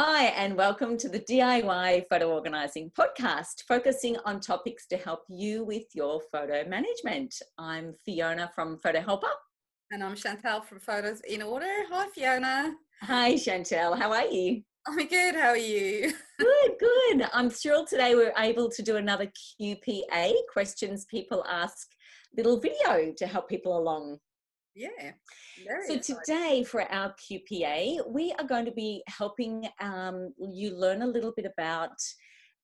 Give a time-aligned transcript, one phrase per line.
[0.00, 5.64] Hi, and welcome to the DIY Photo Organising podcast, focusing on topics to help you
[5.64, 7.34] with your photo management.
[7.58, 9.26] I'm Fiona from Photo Helper.
[9.90, 11.66] And I'm Chantel from Photos in Order.
[11.90, 12.76] Hi, Fiona.
[13.02, 13.98] Hi, Chantel.
[13.98, 14.62] How are you?
[14.86, 15.34] I'm good.
[15.34, 16.12] How are you?
[16.38, 17.28] Good, good.
[17.34, 19.28] I'm thrilled today we're able to do another
[19.60, 21.88] QPA questions people ask
[22.36, 24.18] little video to help people along.
[24.78, 25.10] Yeah.
[25.88, 26.16] so exciting.
[26.24, 31.32] today for our QPA, we are going to be helping um, you learn a little
[31.36, 31.98] bit about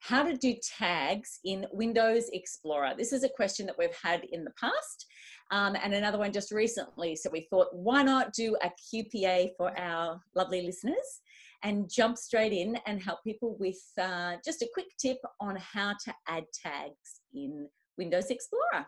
[0.00, 2.94] how to do tags in Windows Explorer.
[2.96, 5.06] This is a question that we've had in the past
[5.52, 7.14] um, and another one just recently.
[7.14, 11.20] So we thought, why not do a QPA for our lovely listeners
[11.62, 15.94] and jump straight in and help people with uh, just a quick tip on how
[16.04, 18.86] to add tags in Windows Explorer.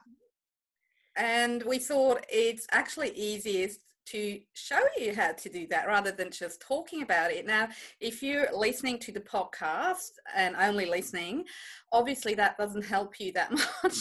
[1.16, 6.30] And we thought it's actually easiest to show you how to do that rather than
[6.30, 7.46] just talking about it.
[7.46, 7.68] Now,
[8.00, 11.44] if you're listening to the podcast and only listening,
[11.92, 13.50] obviously that doesn't help you that
[13.82, 13.94] much.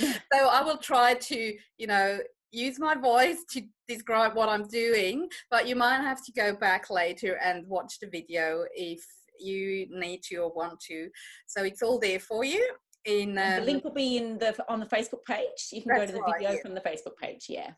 [0.00, 2.18] so I will try to, you know,
[2.50, 6.88] use my voice to describe what I'm doing, but you might have to go back
[6.88, 9.04] later and watch the video if
[9.40, 11.08] you need to or want to.
[11.46, 12.66] So it's all there for you
[13.08, 15.68] in um, the link will be in the on the facebook page.
[15.72, 16.62] You can go to the right, video yeah.
[16.62, 17.70] from the facebook page yeah.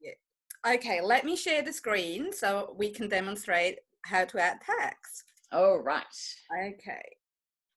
[0.00, 0.74] Yeah.
[0.74, 5.78] Okay let me share the screen so we can demonstrate how to add tags all
[5.78, 6.04] right.
[6.52, 7.16] Okay.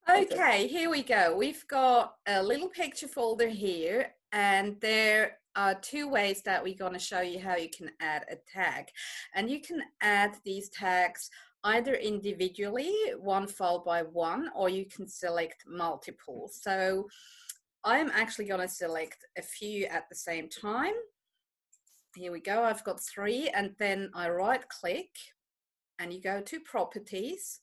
[0.10, 1.36] Okay here we go.
[1.36, 6.94] We've got a little picture folder here and there are two ways that we're going
[6.94, 8.88] to show you how you can add a tag.
[9.36, 11.30] And you can add these tags
[11.64, 16.50] either individually, one file by one, or you can select multiple.
[16.52, 17.08] So
[17.84, 20.94] I'm actually going to select a few at the same time.
[22.16, 25.10] Here we go, I've got three, and then I right click
[26.00, 27.60] and you go to properties,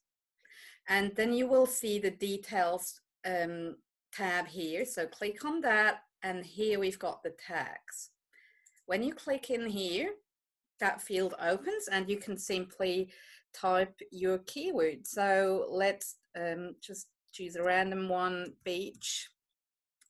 [0.89, 3.77] and then you will see the details um,
[4.13, 4.85] tab here.
[4.85, 8.11] So click on that, and here we've got the tags.
[8.85, 10.11] When you click in here,
[10.81, 13.11] that field opens and you can simply
[13.59, 15.07] type your keyword.
[15.07, 19.29] So let's um, just choose a random one, beach.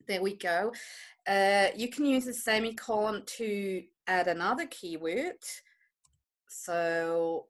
[0.08, 0.72] There we go.
[1.26, 5.42] Uh, you can use a semicolon to add another keyword.
[6.48, 7.46] So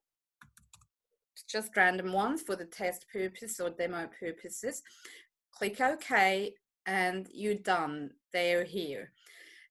[1.49, 4.83] just random ones for the test purpose or demo purposes.
[5.53, 6.55] Click OK
[6.87, 8.11] and you're done.
[8.33, 9.13] They're here.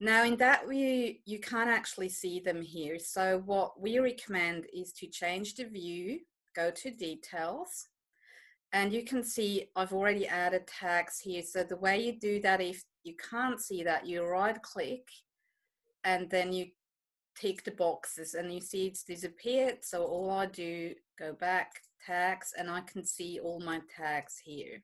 [0.01, 2.99] Now in that view, you can't actually see them here.
[2.99, 6.19] So what we recommend is to change the view,
[6.55, 7.87] go to details,
[8.73, 11.41] and you can see I've already added tags here.
[11.43, 15.07] So the way you do that, if you can't see that, you right click
[16.03, 16.67] and then you
[17.39, 19.77] tick the boxes and you see it's disappeared.
[19.81, 21.71] So all I do, go back,
[22.05, 24.83] tags, and I can see all my tags here.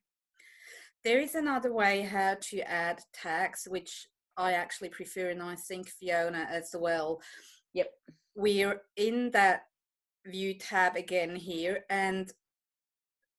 [1.03, 4.07] There is another way how to add tags, which
[4.37, 7.21] I actually prefer, and I think Fiona as well.
[7.73, 7.89] Yep.
[8.35, 9.63] We're in that
[10.25, 12.31] view tab again here, and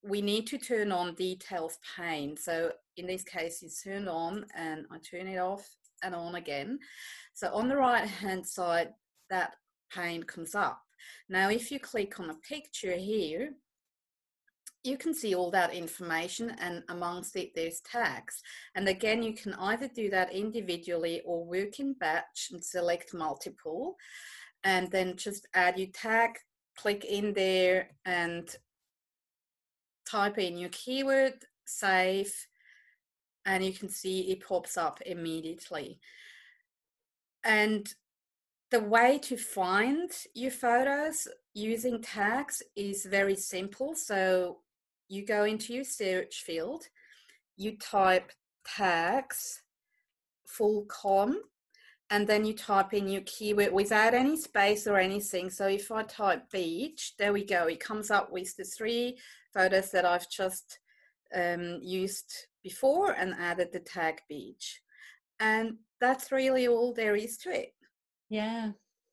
[0.02, 2.36] we need to turn on details pane.
[2.36, 5.66] So in this case, it's turned on, and I turn it off
[6.02, 6.78] and on again.
[7.34, 8.90] So on the right hand side,
[9.30, 9.54] that
[9.94, 10.80] pane comes up.
[11.28, 13.54] Now, if you click on a picture here,
[14.84, 18.42] you can see all that information and amongst it there's tags.
[18.74, 23.96] And again, you can either do that individually or work in batch and select multiple
[24.64, 26.30] and then just add your tag,
[26.76, 28.48] click in there and
[30.08, 32.34] type in your keyword, save,
[33.46, 35.98] and you can see it pops up immediately.
[37.44, 37.92] And
[38.70, 43.94] the way to find your photos using tags is very simple.
[43.94, 44.58] So
[45.12, 46.84] you go into your search field,
[47.58, 48.32] you type
[48.64, 49.62] tags,
[50.48, 51.38] full com,
[52.08, 55.50] and then you type in your keyword without any space or anything.
[55.50, 57.66] So if I type beach, there we go.
[57.66, 59.18] It comes up with the three
[59.52, 60.78] photos that I've just
[61.34, 62.32] um, used
[62.62, 64.80] before and added the tag beach.
[65.40, 67.74] And that's really all there is to it.
[68.30, 68.70] Yeah,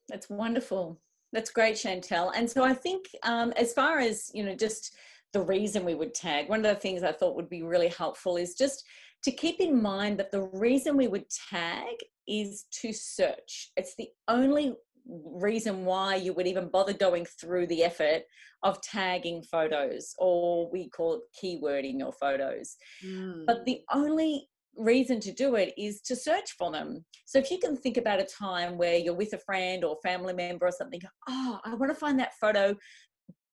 [0.07, 1.01] that's wonderful.
[1.33, 2.31] That's great, Chantel.
[2.33, 4.95] And so I think um, as far as, you know, just
[5.33, 6.49] the reason we would tag.
[6.49, 8.83] One of the things I thought would be really helpful is just
[9.23, 11.95] to keep in mind that the reason we would tag
[12.27, 13.71] is to search.
[13.75, 18.23] It's the only reason why you would even bother going through the effort
[18.63, 22.75] of tagging photos or we call it keywording your photos.
[23.03, 23.45] Mm.
[23.45, 24.47] But the only
[24.77, 27.05] reason to do it is to search for them.
[27.25, 30.33] So if you can think about a time where you're with a friend or family
[30.33, 32.75] member or something, oh, I want to find that photo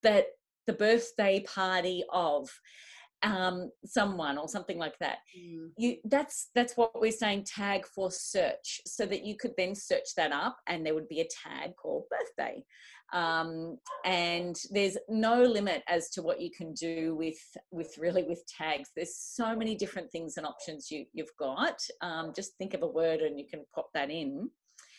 [0.03, 0.27] that
[0.67, 2.49] the birthday party of
[3.23, 5.19] um, someone or something like that.
[5.37, 5.69] Mm.
[5.77, 10.15] You that's that's what we're saying tag for search, so that you could then search
[10.15, 12.63] that up and there would be a tag called birthday.
[13.13, 17.39] Um, and there's no limit as to what you can do with
[17.71, 18.89] with really with tags.
[18.95, 21.79] There's so many different things and options you you've got.
[22.01, 24.49] Um, just think of a word and you can pop that in.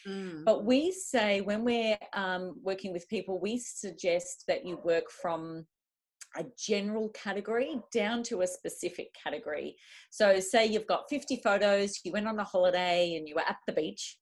[0.07, 0.45] Mm.
[0.45, 5.67] But we say when we're um, working with people, we suggest that you work from
[6.37, 9.77] a general category down to a specific category.
[10.11, 13.57] So, say you've got 50 photos, you went on a holiday and you were at
[13.67, 14.19] the beach.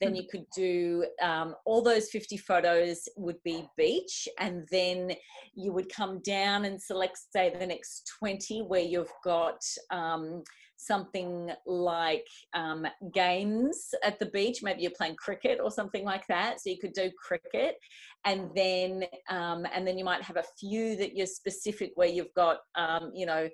[0.00, 5.12] then you could do um, all those 50 photos would be beach and then
[5.54, 10.42] you would come down and select say the next 20 where you've got um,
[10.86, 14.62] something like um, games at the beach.
[14.62, 16.60] Maybe you're playing cricket or something like that.
[16.60, 17.76] So you could do cricket,
[18.24, 22.34] and then um, and then you might have a few that you're specific where you've
[22.34, 23.48] got um, you know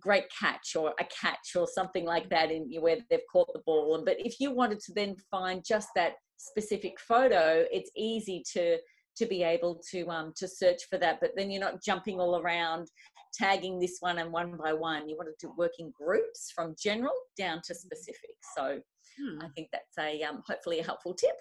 [0.00, 3.94] great catch or a catch or something like that in where they've caught the ball.
[3.94, 8.78] And but if you wanted to then find just that specific photo, it's easy to
[9.16, 11.20] to be able to um, to search for that.
[11.20, 12.88] But then you're not jumping all around,
[13.36, 15.08] tagging this one and one by one.
[15.08, 18.36] You want to work in groups from general down to specific.
[18.56, 18.80] So
[19.18, 19.38] hmm.
[19.42, 21.36] I think that's a um, hopefully a helpful tip.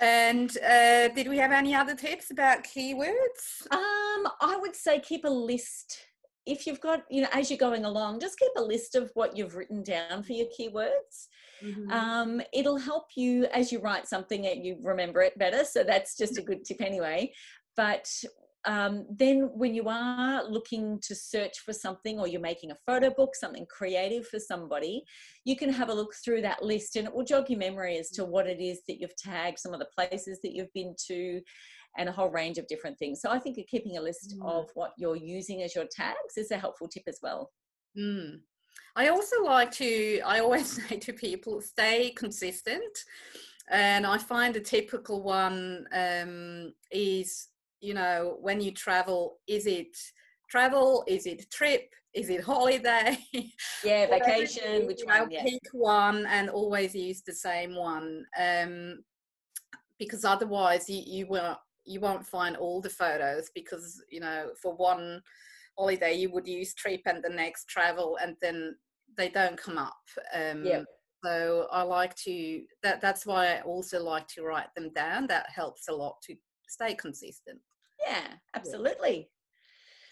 [0.00, 3.66] And uh, did we have any other tips about keywords?
[3.72, 5.98] Um, I would say keep a list.
[6.46, 9.36] If you've got, you know, as you're going along, just keep a list of what
[9.36, 11.26] you've written down for your keywords.
[11.62, 11.90] Mm-hmm.
[11.90, 15.64] Um, it'll help you as you write something and you remember it better.
[15.64, 17.32] So that's just a good tip anyway.
[17.76, 18.08] But
[18.64, 23.10] um, then when you are looking to search for something or you're making a photo
[23.10, 25.04] book, something creative for somebody,
[25.44, 28.10] you can have a look through that list and it will jog your memory as
[28.10, 31.40] to what it is that you've tagged, some of the places that you've been to,
[31.96, 33.20] and a whole range of different things.
[33.20, 34.46] So I think keeping a list mm.
[34.46, 37.50] of what you're using as your tags is a helpful tip as well.
[37.98, 38.40] Mm.
[38.96, 43.04] I also like to, I always say to people, stay consistent.
[43.70, 47.48] And I find a typical one um, is,
[47.80, 49.96] you know, when you travel, is it
[50.50, 51.04] travel?
[51.06, 51.88] Is it trip?
[52.14, 53.18] Is it holiday?
[53.84, 54.86] Yeah, vacation.
[54.86, 55.30] Which one?
[55.30, 55.42] Yeah.
[55.42, 58.98] Pick one and always use the same one, um,
[59.98, 64.74] because otherwise you you will you won't find all the photos because you know for
[64.76, 65.20] one
[65.78, 68.74] holiday you would use trip and the next travel and then
[69.16, 69.96] they don't come up
[70.34, 70.82] um yeah
[71.24, 75.46] so i like to that that's why i also like to write them down that
[75.50, 76.34] helps a lot to
[76.68, 77.58] stay consistent
[78.08, 79.28] yeah absolutely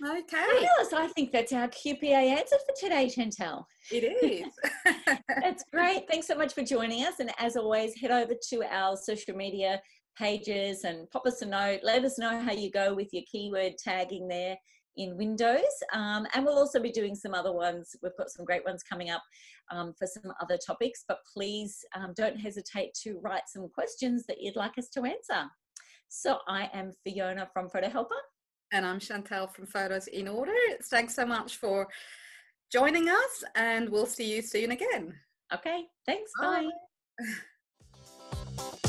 [0.04, 0.36] Okay.
[0.36, 0.92] Fabulous.
[0.92, 3.64] I think that's our QPA answer for today, Chantel.
[3.90, 4.52] It is.
[5.42, 6.06] that's great.
[6.08, 7.14] Thanks so much for joining us.
[7.18, 9.80] And as always, head over to our social media
[10.18, 11.80] pages and pop us a note.
[11.82, 14.56] Let us know how you go with your keyword tagging there
[14.96, 15.62] in Windows.
[15.92, 17.94] Um, and we'll also be doing some other ones.
[18.02, 19.22] We've got some great ones coming up
[19.70, 24.40] um, for some other topics, but please um, don't hesitate to write some questions that
[24.40, 25.48] you'd like us to answer.
[26.08, 28.14] So I am Fiona from Photo Helper.
[28.72, 30.52] And I'm Chantel from Photos in Order.
[30.90, 31.86] Thanks so much for
[32.72, 35.14] joining us, and we'll see you soon again.
[35.54, 36.30] Okay, thanks.
[36.40, 36.68] bye.
[37.18, 38.76] bye.